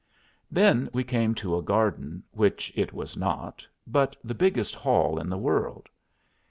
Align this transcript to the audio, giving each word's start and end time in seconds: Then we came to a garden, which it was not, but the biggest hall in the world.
Then 0.49 0.89
we 0.93 1.03
came 1.03 1.35
to 1.35 1.55
a 1.57 1.61
garden, 1.61 2.23
which 2.31 2.73
it 2.75 2.91
was 2.91 3.15
not, 3.15 3.67
but 3.85 4.15
the 4.23 4.33
biggest 4.33 4.73
hall 4.73 5.19
in 5.19 5.29
the 5.29 5.37
world. 5.37 5.89